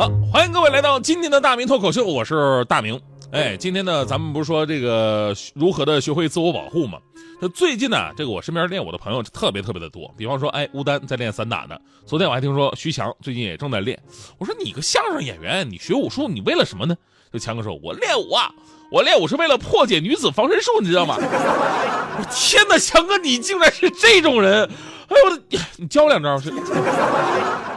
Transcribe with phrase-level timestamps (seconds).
[0.00, 2.98] 好，欢迎各位来到今天的大明脱口秀，我是大明。
[3.32, 6.98] 哎，今天呢，咱们不是说这个如何的学会自我保护吗？
[7.38, 10.10] 那最近呢，这个我身边练武的朋友特别特别的多。
[10.16, 11.76] 比方说，哎，吴丹在练散打呢。
[12.06, 14.02] 昨天我还听说徐强最近也正在练。
[14.38, 16.96] 我说你个相声演员，你学武术你为了什么呢？
[17.30, 18.50] 就强哥说，我练武啊，
[18.90, 21.16] 我练武是为了破解女子防身术，你知道吗？
[21.18, 24.64] 我天哪，强哥你竟然是这种人！
[25.08, 26.50] 哎呦我的，你教我两招是？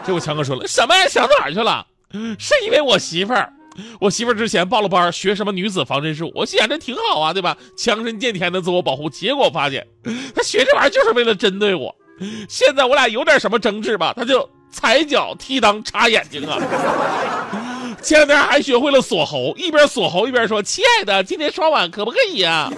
[0.06, 1.06] 结果强哥说了，什么呀？
[1.10, 1.86] 想哪儿去了？
[2.40, 3.52] 是因为我媳妇儿，
[4.00, 7.58] 我媳妇儿之前报了班学什么女子防身术，我心想这挺好啊，对吧？
[7.76, 9.10] 强身健体还能自我保护。
[9.10, 9.86] 结果发现，
[10.36, 11.94] 她学这玩意儿就是为了针对我。
[12.48, 16.60] 现在我俩有点什么争执吧，她就踩脚踢裆插眼睛啊。
[18.02, 22.70] 前两天还学会了锁喉，一边锁喉一边说：“亲爱的，今天刷碗可不可以啊？”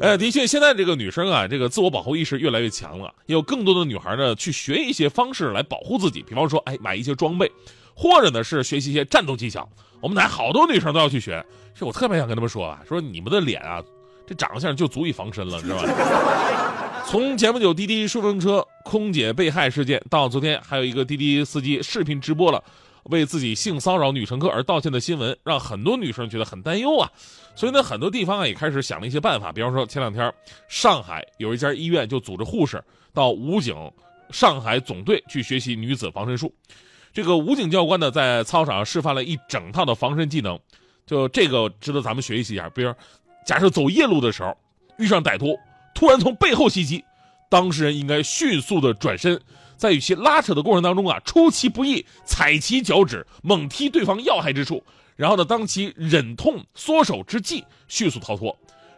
[0.00, 7.50] 哎，的确，现在这个女生啊，这个自我保护意识越来越强了，也有更多的女孩呢去学一些方式来保护自己，比方说，哎，买一些装备，
[7.94, 9.68] 或者呢是学习一些战斗技巧。
[10.00, 13.82] 我们台好多女生都要去学，这我特别想跟他们说啊，说你们的脸啊，
[14.24, 17.02] 这长相就足以防身了，知道吧？
[17.04, 22.62] 从前不久滴滴顺风车空姐被害事件，到昨天还有一个滴滴司机视频直播了。
[23.08, 27.10] 为自己性骚扰女乘客而道歉的新闻，让很多女生觉得很担忧啊。
[27.54, 29.50] 所以呢，很多地方啊也开始想了一些办法。
[29.50, 30.32] 比方说，前两天
[30.68, 33.74] 上海有一家医院就组织护士到武警
[34.30, 36.54] 上海总队去学习女子防身术。
[37.12, 40.58] 这个武警教官呢，在操场上示范了一整套的防身技能，
[41.06, 42.68] 就这个值得咱们学习一下。
[42.70, 42.94] 比如，
[43.44, 44.56] 假设走夜路的时候
[44.98, 45.58] 遇上歹徒，
[45.94, 47.02] 突然从背后袭击，
[47.48, 49.40] 当事人应该迅速的转身。
[49.78, 54.82] 在与其拉扯的过程当中啊，出其不意踩其脚趾，猛踢对方要害之处，
[55.16, 58.54] 然后呢，当其忍痛缩手之际，迅速逃脱。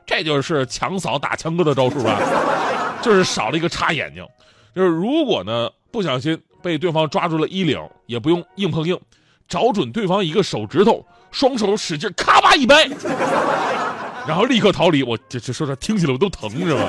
[0.06, 2.18] 这就是强嫂打强哥的招数吧？
[3.00, 4.26] 就是少了一个插眼睛。
[4.74, 8.98] 就是如果呢不小心被对方抓住了衣领，也不用硬碰硬，
[9.46, 12.88] 找准对方一个手指头，双手使劲咔吧一掰，
[14.26, 15.02] 然后立刻逃离。
[15.02, 16.88] 我这这说这听起来我都疼，是吧？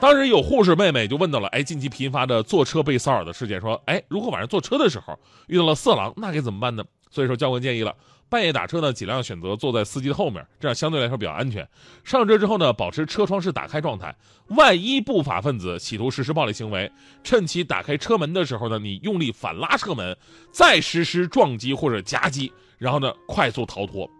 [0.00, 6.84] 当时有护士妹妹就问到了，哎，近期频发的坐车被骚扰的事件，说，哎，如果晚上坐车的时候遇到了色狼，那该怎么办呢？
[7.10, 7.94] 所以说教官建议了，
[8.28, 11.66] 半夜打车呢，尽量选择坐在司机的后面，这样相对来说比较安全。
[12.02, 14.14] 上车之后呢，保持车窗是打开状态，
[14.48, 16.90] 万一不法分子企图实施暴力行为，
[17.22, 20.14] 趁其打开车门的时候呢，你用力反拉车门，
[20.50, 24.10] 再实施撞击或者夹击，然后呢快速逃脱。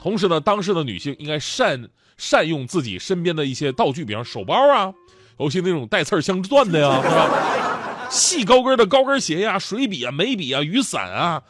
[0.00, 4.94] 同时呢，当时的女性应该善善用自己身边的一些道具，比方手包啊。
[5.38, 8.08] 尤其那种带刺儿镶钻的呀，是吧？
[8.10, 11.42] 细高跟的高跟鞋呀，水笔啊，眉笔啊，雨伞啊，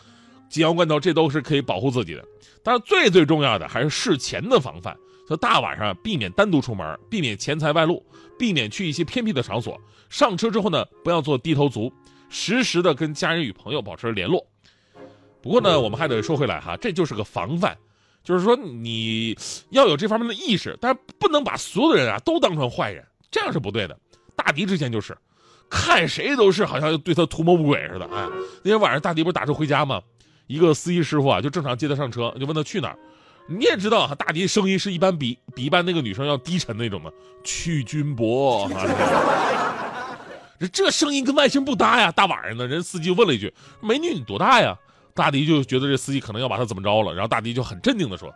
[0.49, 2.25] 紧要关头，这都是可以保护自己的。
[2.63, 4.97] 但是最最重要的还是事前的防范。
[5.29, 8.01] 就大晚上避免单独出门，避免钱财外露，
[8.39, 9.77] 避免去一些偏僻的场所。
[10.09, 11.93] 上车之后呢，不要做低头族，
[12.29, 14.47] 时时的跟家人与朋友保持联络。
[15.43, 17.77] 不过呢，我们还得说回来哈，这就是个防范，
[18.23, 19.37] 就是说你
[19.71, 23.05] 要有这方面的意识，但是不能把所有的人啊都当成坏人。
[23.37, 23.95] 这样是不对的。
[24.35, 25.15] 大迪之前就是，
[25.69, 28.07] 看谁都是好像对他图谋不轨似的。
[28.07, 28.27] 哎，
[28.63, 30.01] 那天晚上大迪不是打车回家吗？
[30.47, 32.99] 一个司机师傅啊，就正常接他上车，就问他去哪儿。
[33.47, 37.13] 你也知道哈，大迪声音是一般比比一般那个女生要低沉那种的，
[37.45, 38.71] 去军博。
[40.59, 42.11] 这 这声音跟外形不搭呀！
[42.11, 44.75] 大晚上的，人司机问了一句：“美女，你多大呀？”
[45.15, 48.33] 大迪就觉得这司机可能要把他怎么着了，然后大迪就很镇定的说：“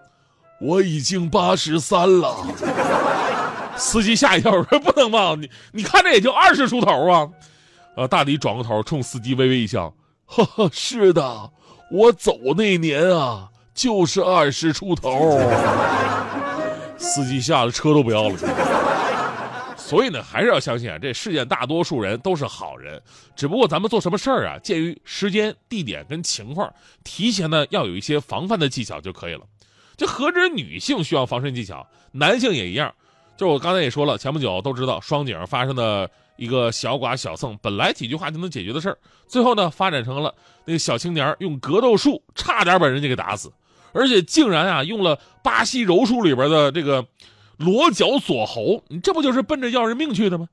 [0.61, 2.37] 我已经八十三了。”
[3.81, 5.35] 司机吓一跳，说：“不能吧？
[5.41, 7.29] 你你看着也就二十出头啊！”
[7.97, 9.93] 呃，大迪转过头冲司机微微一笑
[10.27, 11.51] ：“呵呵，是的，
[11.91, 15.41] 我走那年啊，就是二十出头。”
[16.99, 18.37] 司机吓得车都不要了。
[19.77, 23.03] 所以呢，还是要相信啊，这世界大多数人都是好人，
[23.35, 26.73] 只不过咱们做什么事儿啊，鉴于时间、地点跟情况，
[27.03, 29.41] 提前呢要有一些防范的技巧就可以了。
[29.97, 32.95] 这何止女性需要防身技巧，男性也一样。
[33.41, 40.35] 就是我刚才也说了，前不久都知道双井发生的一个小剐小蹭，本来几句话就能解决的事儿，最后呢发展成了
[40.67, 43.51] 那个小青年用格斗术差点把人家给打死，
[43.95, 47.03] 而且竟然啊用了巴西柔术里边的这个
[47.57, 50.47] 裸脚锁喉，你这不就是奔着要人命去的吗？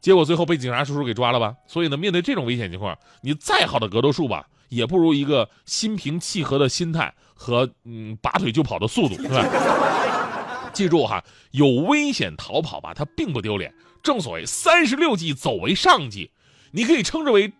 [0.00, 1.54] 结果最后被警察叔叔给抓了吧。
[1.68, 9.46] 所以呢，面对这种危险情况，你再好的格斗术吧，也不如一个心平气和的心态和嗯拔腿就跑的速度，是吧？
[10.72, 11.22] 记住哈，
[11.52, 13.72] 有危险逃跑吧，它并不丢脸。
[14.02, 16.30] 正所谓三十六计走为上计，
[16.72, 17.52] 你可以称之为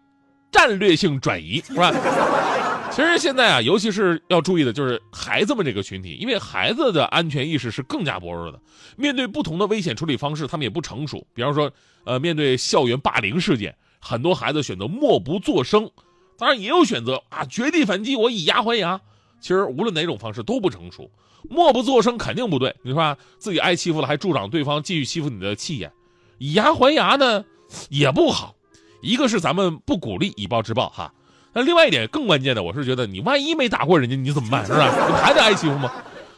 [0.50, 1.92] 战略性转移，是吧？
[2.90, 8.60] 其实现在啊，尤其是要注意的就是孩子们这个群体，因为孩子的安全意识是更加薄弱的。
[8.96, 11.26] 面对不同的危险处理方式，他们也不成熟。
[11.32, 11.72] 比方说，
[12.04, 15.90] 呃，面对校园霸凌事件，很多孩子选择默不作声，
[16.36, 19.00] 当然也有选择啊绝地反击，我以牙还牙。
[19.42, 21.10] 其实无论哪种方式都不成熟，
[21.50, 23.18] 默不作声肯定不对，你说吧？
[23.36, 25.92] 自己挨欺负了还助长对方继续欺负你的气焰。
[26.38, 27.44] 以牙还牙呢，
[27.90, 28.54] 也不好。
[29.02, 31.12] 一个是咱们不鼓励以暴制暴哈，
[31.52, 34.64] 那另外一点更关键的，我是觉得你万一没打过人家，你怎么办？
[34.64, 34.86] 是吧？
[35.08, 35.92] 你还得挨欺负吗？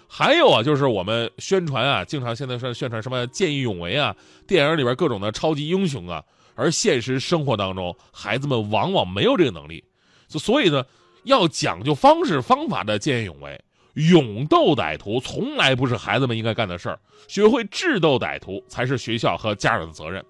[0.09, 4.17] 还有啊，就是我们宣传啊，经常现在说宣传什么见义勇为啊，
[4.47, 6.23] 电影里边各种的超级英雄啊，
[6.55, 9.85] 而现实生活当中，孩子们往往没有这个能力，
[10.29, 10.85] 就所以呢，
[11.25, 13.61] 要讲究方式方法的见义勇为。
[13.95, 16.99] 勇斗歹徒从来不是孩子们应该干的事儿，
[17.29, 20.25] 学会智斗歹徒才是学校和家长的责任。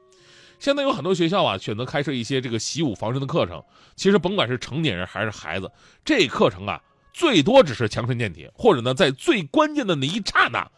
[0.58, 3.62] 现在有很多学校啊，选择开设一些这个习武防身的课程。
[3.96, 5.70] 其实甭管是成年人还是孩子，
[6.04, 6.80] 这课程啊，
[7.12, 10.70] 最多只是强身健体，或者呢，在最关键的那一刹那，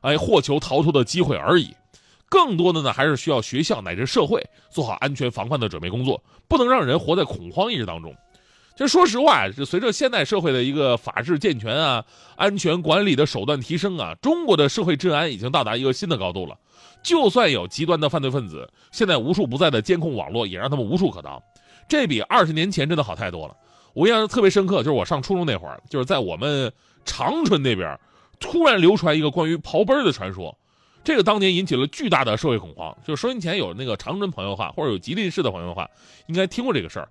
[0.00, 1.74] 哎，获求逃脱的机会而已。
[2.28, 8.16] 更多的呢，还是需要学校乃至社会做好安全防范的准备工作，不能让人活在恐慌意识当中。
[8.80, 12.02] 这说实话，这随着现代社会的一个法治健全啊，
[12.34, 16.56] 安全管理的手段提升啊，中国的社会治安已经到达一个新的高度了。
[17.02, 21.42] 就算有极端的犯罪分子，现在无处不在的监控网络也让他们无处可逃，
[21.90, 23.54] 这比二十年前真的好太多了。
[23.92, 26.72] 我印象特别深刻，就是我上初中那会儿，就是在我们
[27.04, 28.00] 长春那边，
[28.38, 30.56] 突然流传一个关于刨奔的传说，
[31.04, 32.96] 这个当年引起了巨大的社会恐慌。
[33.06, 35.86] 就收音前有那个长春朋友的话，或者有吉林市的朋友的话，
[36.28, 37.06] 应该听过这个事儿。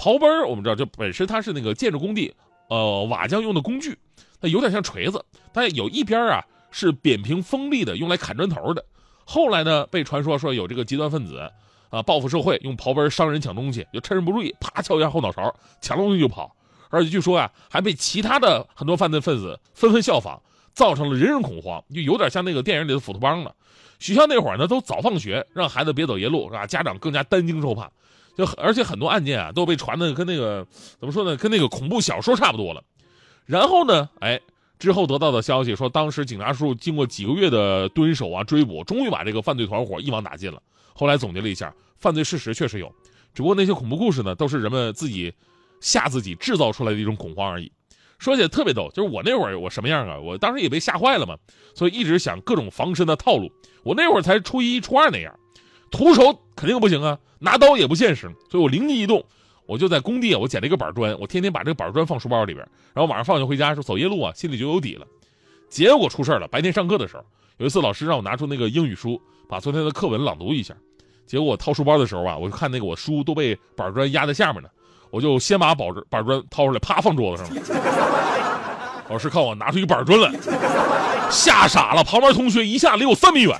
[0.00, 2.32] 刨奔儿，我们知道，就本身它是那个建筑工地，
[2.70, 3.98] 呃，瓦匠用的工具，
[4.40, 8.82] 它有点像锤子，但有一边啊是扁平锋利的，用来砍砖头的。
[9.26, 11.52] 后来呢，被传说说有这个极端分子
[11.90, 16.56] 啊报复社会，用刨奔伤人抢东西，就趁人不注意，啪敲一下后脑勺，抢东西就跑。
[16.88, 20.40] 而且据说啊，还被其他的很多犯罪分子纷纷效仿，
[20.72, 23.54] 造成了人人恐慌，就有点像那个电影里的斧头帮了。
[23.98, 26.66] 学校那会儿呢，都早放学，让孩子别走夜路，是吧？
[26.66, 27.90] 家长更加担惊受怕。
[28.36, 30.66] 就而且很多案件啊都被传的跟那个
[30.98, 32.82] 怎么说呢，跟那个恐怖小说差不多了。
[33.44, 34.40] 然后呢，哎，
[34.78, 40.62] 之后得到的消息说，当时警察叔叔经过几个月的蹲守啊追捕，终于把这个犯罪团伙一网打尽了。
[40.94, 42.86] 后来总结了一下，犯罪事实确实有，
[43.34, 45.32] 只不过那些恐怖故事呢，都是人们自己
[45.80, 47.70] 吓自己制造出来的一种恐慌而已。
[48.18, 50.18] 说起来特别逗，就是我那会儿我什么样啊？
[50.18, 51.36] 我当时也被吓坏了嘛，
[51.74, 53.50] 所以一直想各种防身的套路。
[53.82, 55.34] 我那会儿才初一初二那样。
[55.90, 59.24] 徒手肯定不行啊，拿刀也不现实，所以我灵机一动，
[59.66, 65.06] 我就在工地啊，我捡了一个板砖，我天天把这个板砖放书包里边，然后晚上放学回家时候走夜路啊，心里就有底了。
[65.68, 67.24] 结果出事了，白天上课的时候，
[67.58, 70.74] 有一次老师让我拿出那个英语书，把昨天的课文朗读一下，
[71.26, 74.68] 结果我掏书包的时候啊，我就看那个我书都被板砖压在下面呢，
[75.10, 77.62] 我就先把板板 砖掏出来，啪放桌子上了。
[79.08, 80.32] 老师看我拿出一板砖来，
[81.30, 83.56] 吓傻了，旁边同学一下离我三米远。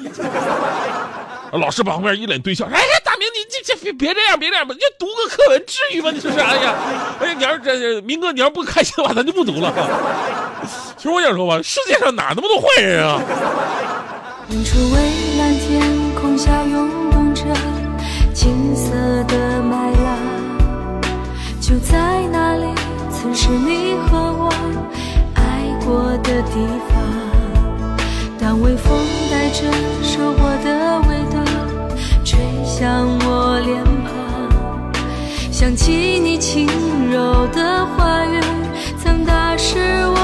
[1.52, 6.10] 老师旁边一脸堆笑，哎呀，大明，你这这别别这样，别这样吧，你读个课文至于吗？
[6.12, 6.38] 你说是？
[6.38, 6.74] 哎呀，
[7.20, 9.72] 哎呀，你要是这明哥，你要不开心的话，咱就不读了。
[10.96, 13.20] 其实我想说吧，世界上哪那么多坏人啊？
[14.50, 14.98] 远处蔚
[15.38, 15.80] 蓝天
[16.20, 17.42] 空下涌动着
[18.34, 18.92] 金色
[19.28, 20.18] 的麦浪，
[21.60, 21.96] 就在
[22.32, 22.74] 那里，
[23.10, 24.52] 曾是你和我
[25.34, 25.42] 爱
[25.84, 27.00] 过的地方。
[28.40, 28.98] 当微风
[29.30, 29.70] 带着
[30.02, 31.39] 收获的味道
[32.80, 34.10] 向我脸庞，
[35.52, 36.66] 想起你轻
[37.10, 38.40] 柔的话语，
[38.98, 40.19] 曾打湿我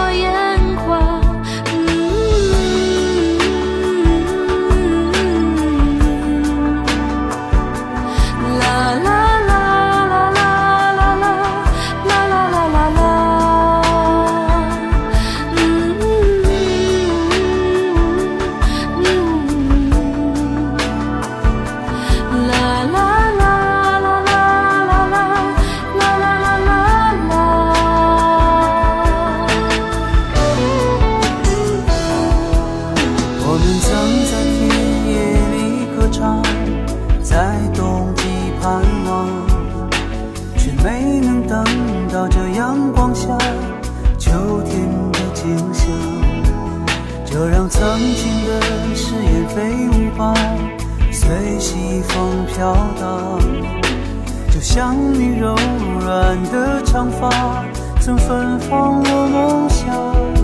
[47.79, 50.33] 曾经的誓言飞舞吧
[51.13, 53.39] 随西风飘荡
[54.51, 55.55] 就像你柔
[56.01, 57.29] 软的长发
[58.01, 60.36] 曾芬芳我梦乡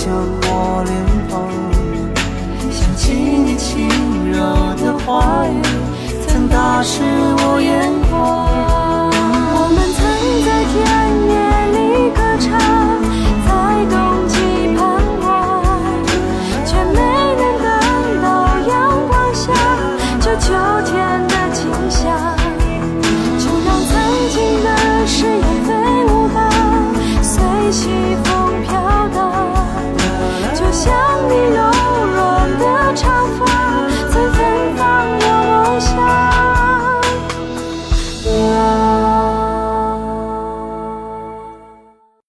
[0.00, 0.39] 想。